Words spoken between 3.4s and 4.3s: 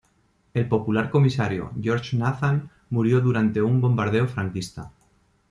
un bombardeo